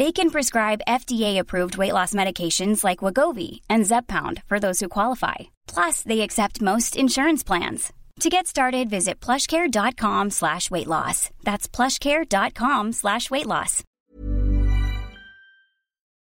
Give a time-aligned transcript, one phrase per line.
[0.00, 5.34] They can prescribe FDA-approved weight loss medications like Wegovy and Zepbound for those who qualify.
[5.66, 7.92] Plus, they accept most insurance plans.
[8.20, 11.28] To get started, visit plushcare.com slash weight loss.
[11.44, 13.84] That's plushcare.com slash weight loss.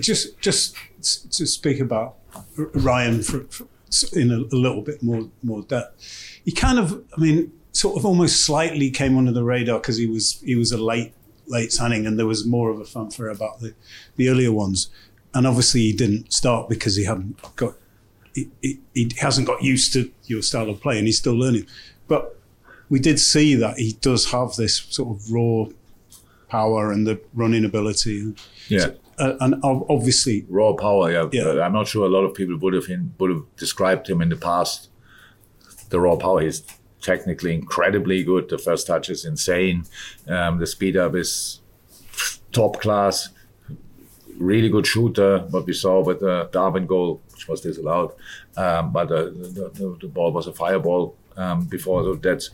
[0.00, 0.74] Just, just
[1.32, 2.16] to speak about
[2.56, 3.66] Ryan for, for,
[4.14, 6.40] in a, a, little bit more, more depth.
[6.42, 10.06] He kind of, I mean, sort of almost slightly came under the radar because he
[10.06, 11.12] was he was a late
[11.48, 13.74] late signing and there was more of a fanfare about the,
[14.16, 14.90] the earlier ones.
[15.34, 17.74] And obviously he didn't start because he hadn't got
[18.34, 21.66] he, he, he hasn't got used to your style of play and he's still learning.
[22.06, 22.38] But
[22.88, 25.66] we did see that he does have this sort of raw
[26.48, 28.34] power and the running ability.
[28.68, 28.78] Yeah.
[28.78, 31.10] So, uh, and obviously raw power.
[31.10, 31.60] Yeah, yeah.
[31.60, 32.86] I'm not sure a lot of people would have
[33.18, 34.88] would have described him in the past.
[35.90, 36.40] The raw power.
[36.40, 36.62] He's
[37.00, 38.48] technically incredibly good.
[38.48, 39.84] The first touch is insane.
[40.26, 41.60] Um, the speed up is
[42.52, 43.28] top class.
[44.36, 45.40] Really good shooter.
[45.50, 48.12] What we saw with the Darwin goal, which was disallowed,
[48.56, 49.30] um, but the,
[49.74, 52.04] the, the, ball was a fireball um, before.
[52.04, 52.50] So that's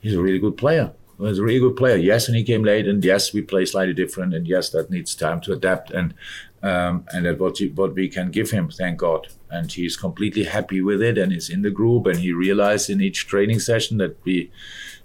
[0.00, 0.92] he's a really good player.
[1.18, 1.96] He's a really good player.
[1.96, 5.14] Yes, and he came late, and yes, we play slightly different, and yes, that needs
[5.14, 6.14] time to adapt, and
[6.62, 10.80] um, and that what what we can give him, thank God, and he's completely happy
[10.80, 14.16] with it, and he's in the group, and he realized in each training session that
[14.24, 14.50] we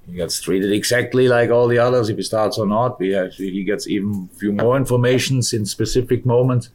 [0.08, 2.10] he gets treated exactly like all the others.
[2.10, 5.66] If he starts or not, we have, he gets even a few more informations in
[5.66, 6.70] specific moments.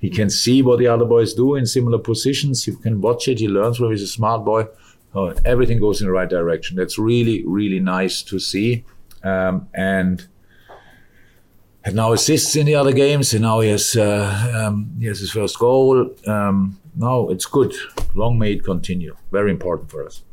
[0.00, 2.66] He can see what the other boys do in similar positions.
[2.66, 3.38] You can watch it.
[3.38, 4.66] He learns where he's a smart boy.
[5.14, 6.76] Oh, everything goes in the right direction.
[6.76, 8.84] That's really, really nice to see.
[9.22, 10.26] Um, and
[11.86, 15.20] had now assists in the other games, and now he has uh, um, he has
[15.20, 16.10] his first goal.
[16.26, 17.72] Um, no, it's good.
[18.14, 19.16] Long may it continue.
[19.30, 20.24] Very important for us.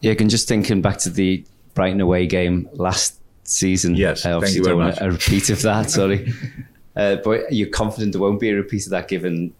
[0.00, 1.44] Yeah, I can just thinking back to the
[1.74, 3.96] Brighton away game last season.
[3.96, 4.98] Yes, uh, thank you very much.
[5.00, 6.32] A repeat of that, sorry.
[6.96, 9.52] uh, but you're confident there won't be a repeat of that, given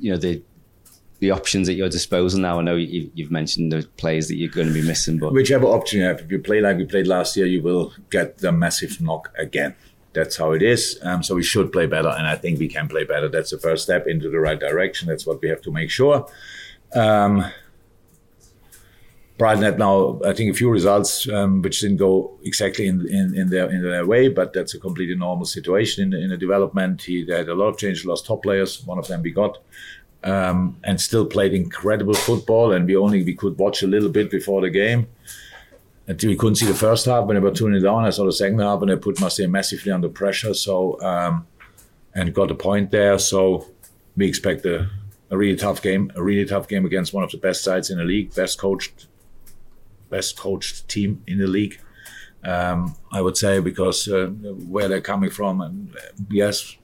[0.00, 0.42] you know the
[1.22, 2.58] the options at your disposal now.
[2.58, 5.66] I know you, have mentioned the players that you're going to be missing, but whichever
[5.66, 8.50] option you have, if you play like we played last year, you will get the
[8.50, 9.76] massive knock again.
[10.14, 10.98] That's how it is.
[11.04, 13.28] Um, so we should play better, and I think we can play better.
[13.28, 15.08] That's the first step into the right direction.
[15.08, 16.26] That's what we have to make sure.
[16.92, 17.44] Um,
[19.38, 23.34] Brighton had now, I think, a few results um, which didn't go exactly in, in,
[23.36, 27.02] in, their in their way, but that's a completely normal situation in in the development.
[27.02, 28.84] He had a lot of change, lost top players.
[28.84, 29.58] One of them we got,
[30.24, 32.72] um, and still played incredible football.
[32.72, 35.08] And we only we could watch a little bit before the game.
[36.08, 38.04] Until we couldn't see the first half when they were tuning down.
[38.04, 40.52] I saw the second half and they put Marseille massively under pressure.
[40.52, 41.46] So um,
[42.14, 43.18] and got a point there.
[43.18, 43.68] So
[44.16, 44.90] we expect a,
[45.30, 47.98] a really tough game, a really tough game against one of the best sides in
[47.98, 49.06] the league, best coached
[50.10, 51.80] best coached team in the league.
[52.44, 56.00] Um, I would say because uh, where they're coming from, and uh,
[56.30, 56.76] yes,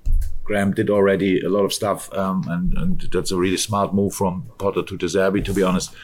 [0.49, 4.15] Graham did already a lot of stuff, um, and, and, that's a really smart move
[4.15, 5.95] from Potter to De Zerbi, to be honest.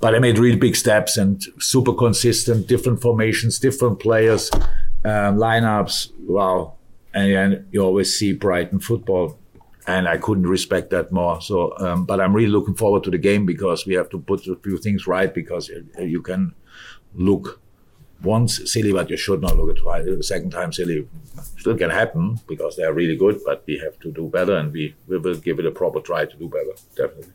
[0.00, 4.48] But they made really big steps and super consistent, different formations, different players,
[5.04, 6.12] um, lineups.
[6.20, 6.74] Wow!
[7.12, 9.36] And, and you always see Brighton football
[9.88, 11.40] and I couldn't respect that more.
[11.40, 14.46] So, um, but I'm really looking forward to the game because we have to put
[14.46, 15.68] a few things right because
[15.98, 16.54] you can
[17.14, 17.60] look
[18.22, 20.04] once silly, but you should not look at twice.
[20.04, 21.06] The second time silly
[21.58, 24.72] still can happen because they are really good, but we have to do better and
[24.72, 27.32] we, we will give it a proper try to do better, definitely.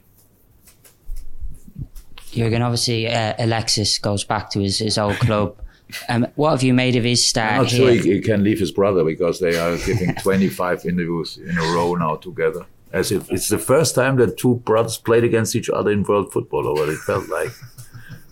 [2.31, 5.57] Jurgen, obviously, uh, Alexis goes back to his, his old club.
[6.09, 7.51] Um, what have you made of his start?
[7.51, 11.37] I'm not sure he, he, can leave his brother because they are giving 25 interviews
[11.37, 12.65] in a row now together.
[12.91, 16.33] As if it's the first time that two brothers played against each other in world
[16.33, 17.51] football, or what it felt like.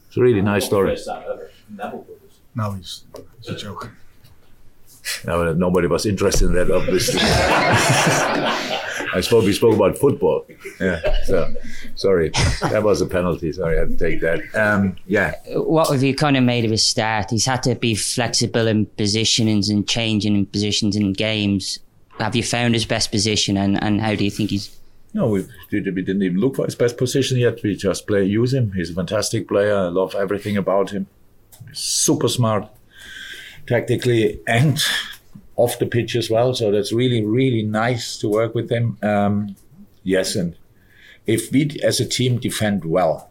[0.08, 0.98] It's a really nice story.
[2.56, 3.04] No, he's,
[3.40, 3.92] it's a joke.
[5.26, 7.20] No, nobody was interested in that, obviously.
[9.14, 9.44] I spoke.
[9.44, 10.46] We spoke about football.
[10.80, 11.02] Yeah.
[11.26, 11.54] So,
[11.96, 12.30] sorry,
[12.62, 13.52] that was a penalty.
[13.52, 14.42] Sorry, I had to take that.
[14.56, 15.36] Um, yeah.
[15.50, 17.32] What have you kind of made of his start?
[17.32, 21.80] He's had to be flexible in positionings and changing in positions in games.
[22.20, 24.78] Have you found his best position, and, and how do you think he's?
[25.14, 27.62] No, we, we didn't even look for his best position yet.
[27.64, 28.72] We just play, use him.
[28.74, 29.76] He's a fantastic player.
[29.76, 31.08] I love everything about him.
[31.74, 32.70] Super smart,
[33.68, 34.82] tactically and
[35.56, 36.54] off the pitch as well.
[36.54, 38.98] So that's really, really nice to work with him.
[39.02, 39.56] Um,
[40.04, 40.56] yes, and
[41.28, 43.30] if we as a team defend well,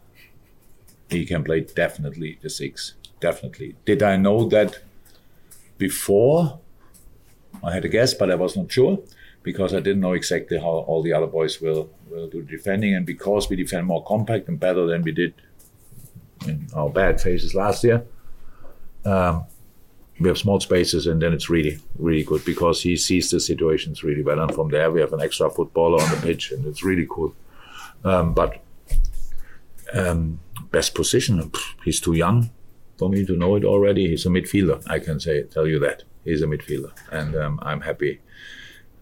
[1.09, 2.93] he can play definitely the six.
[3.19, 3.75] Definitely.
[3.85, 4.79] Did I know that
[5.77, 6.59] before?
[7.63, 8.99] I had a guess, but I was not sure
[9.43, 12.95] because I didn't know exactly how all the other boys will, will do defending.
[12.95, 15.33] And because we defend more compact and better than we did
[16.47, 18.05] in our bad phases last year,
[19.05, 19.45] um,
[20.19, 24.03] we have small spaces and then it's really, really good because he sees the situations
[24.03, 24.39] really well.
[24.39, 27.33] And from there, we have an extra footballer on the pitch and it's really cool.
[28.03, 28.63] Um, but
[29.93, 30.39] um,
[30.71, 31.51] best position,
[31.83, 32.51] he's too young
[32.97, 34.09] for me to know it already.
[34.09, 36.03] He's a midfielder, I can say, tell you that.
[36.23, 36.91] He's a midfielder.
[37.11, 38.21] And um, I'm happy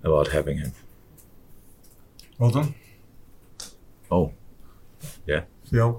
[0.03, 0.71] about having him.
[2.37, 2.75] Well done.
[4.09, 4.31] Oh,
[5.27, 5.43] yeah.
[5.71, 5.93] Yeah.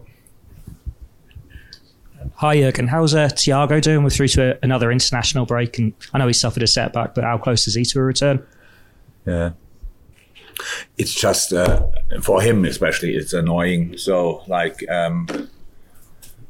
[2.37, 4.03] Hi Jurgen, how's uh, Thiago doing?
[4.03, 7.25] We're through to a, another international break, and I know he suffered a setback, but
[7.25, 8.47] how close is he to a return?
[9.27, 9.53] Yeah,
[10.99, 11.87] it's just uh,
[12.21, 13.15] for him especially.
[13.15, 13.97] It's annoying.
[13.97, 15.29] So like, um,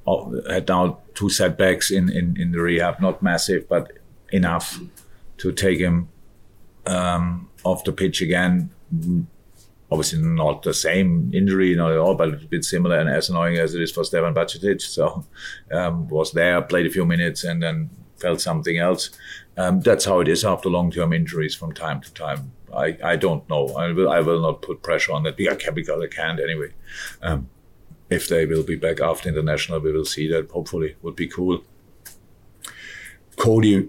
[0.07, 3.93] oh, had now two setbacks in, in in the rehab, not massive, but
[4.33, 4.81] enough
[5.39, 6.09] to take him
[6.87, 8.71] um, off the pitch again
[9.91, 13.59] obviously not the same injury, not at all, but a bit similar and as annoying
[13.59, 14.81] as it is for Stefan Bajcetic.
[14.81, 15.25] So
[15.73, 19.11] um, was there, played a few minutes, and then felt something else.
[19.57, 22.53] Um, that's how it is after long-term injuries from time to time.
[22.75, 23.69] I, I don't know.
[23.71, 26.73] I will I will not put pressure on that because I can't anyway.
[27.21, 27.49] Um,
[28.11, 30.51] if they will be back after international, we will see that.
[30.51, 31.63] Hopefully, would be cool.
[33.37, 33.89] Cody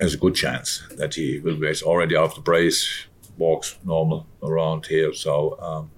[0.00, 3.06] has a good chance that he will be already after brace
[3.46, 5.12] walks normal around here.
[5.14, 5.32] So
[5.68, 5.90] um,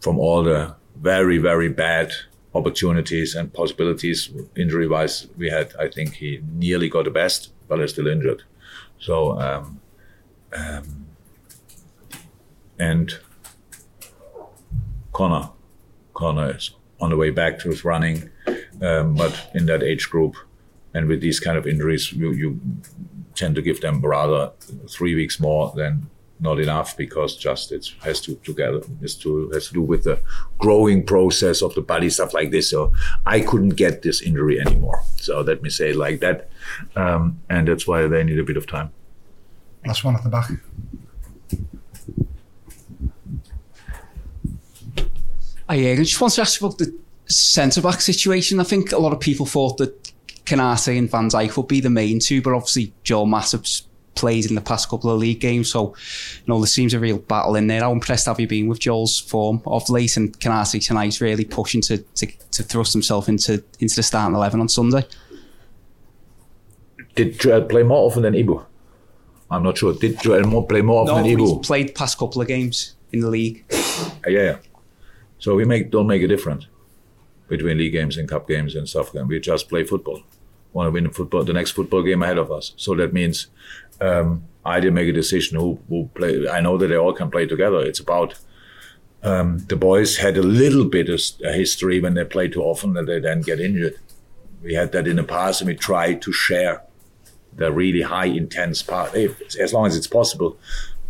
[0.00, 2.08] from all the very very bad
[2.54, 7.80] opportunities and possibilities injury wise we had, I think he nearly got the best, but
[7.80, 8.42] is still injured.
[8.98, 9.80] So um,
[10.52, 11.06] um,
[12.78, 13.18] and
[15.12, 15.50] Conor,
[16.14, 16.70] Conor is
[17.00, 18.30] on the way back to his running,
[18.80, 20.36] um, but in that age group.
[20.94, 22.60] And with these kind of injuries, you, you
[23.34, 24.52] tend to give them rather
[24.90, 26.10] three weeks more than
[26.42, 30.18] not enough because just it has to together has to has to do with the
[30.58, 32.68] growing process of the body stuff like this.
[32.70, 32.92] So
[33.24, 35.02] I couldn't get this injury anymore.
[35.16, 36.50] So let me say it like that,
[36.96, 38.90] um, and that's why they need a bit of time.
[39.86, 40.50] Last one at the back.
[45.68, 46.94] I uh, just want to ask about the
[47.26, 48.60] centre back situation.
[48.60, 50.12] I think a lot of people thought that
[50.44, 54.54] Konaté and Van Dijk would be the main two, but obviously Joel Matip's played in
[54.54, 55.70] the past couple of league games.
[55.70, 57.80] So, you know, there seems a real battle in there.
[57.80, 60.16] How impressed have you been with Joel's form of late?
[60.16, 64.60] And Konaté tonight really pushing to, to, to thrust himself into into the starting 11
[64.60, 65.04] on Sunday?
[67.14, 68.64] Did Joel play more often than Ibou?
[69.50, 69.92] I'm not sure.
[69.92, 71.58] Did Joel more play more often no, than Ibou?
[71.58, 73.64] He's played past couple of games in the league.
[74.26, 74.56] Yeah, yeah.
[75.38, 76.66] So we make don't make a difference
[77.48, 79.12] between league games and cup games and stuff.
[79.12, 80.22] We just play football.
[80.72, 82.72] Want to win football, the next football game ahead of us.
[82.76, 83.48] So that means
[84.02, 86.48] um, I didn't make a decision who play.
[86.48, 87.80] I know that they all can play together.
[87.80, 88.34] It's about
[89.22, 92.94] um, the boys had a little bit of a history when they play too often
[92.94, 93.94] that they then get injured.
[94.62, 96.82] We had that in the past, and we tried to share
[97.54, 100.58] the really high intense part, if, as long as it's possible.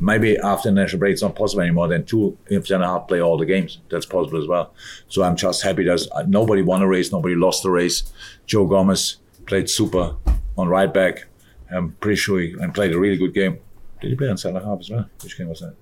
[0.01, 1.89] Maybe after the national break, it's not possible anymore.
[1.89, 3.79] Then two, if then half play all the games.
[3.89, 4.75] That's possible as well.
[5.09, 8.03] So I'm just happy that nobody won a race, nobody lost a race.
[8.47, 10.17] Joe Gomez played super
[10.59, 11.27] on right back.
[11.73, 13.59] I'm pretty sure he and played a really good game.
[14.01, 15.09] Did he play on centre half as well?
[15.23, 15.75] Which game was that?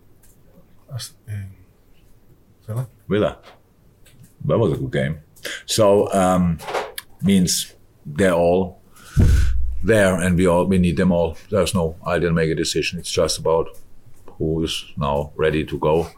[0.91, 1.55] That's, um,
[2.67, 2.89] Villa.
[3.09, 3.39] Villa.
[4.45, 5.21] That was a good game.
[5.67, 6.59] So um,
[7.23, 8.81] means they're all
[9.83, 11.37] there, and we all we need them all.
[11.51, 12.99] There's no I didn't make a decision.
[12.99, 13.69] It's just about
[14.27, 16.11] who is now ready to go.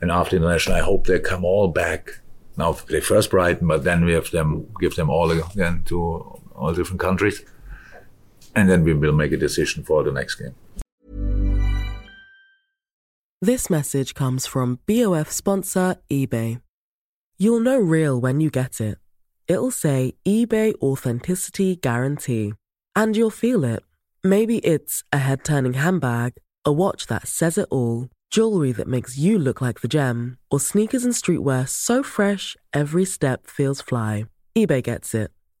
[0.00, 2.20] And after international, I hope they come all back.
[2.56, 6.74] Now they first Brighton, but then we have them give them all again to all
[6.74, 7.44] different countries
[8.54, 10.54] and then we will make a decision for the next game.
[13.42, 16.60] This message comes from BOF sponsor eBay.
[17.38, 18.98] You'll know real when you get it.
[19.48, 22.52] It'll say eBay Authenticity Guarantee,
[22.94, 23.82] and you'll feel it.
[24.22, 26.34] Maybe it's a head turning handbag,
[26.66, 30.60] a watch that says it all, jewelry that makes you look like the gem, or
[30.60, 34.26] sneakers and streetwear so fresh every step feels fly.
[34.54, 35.30] eBay gets it.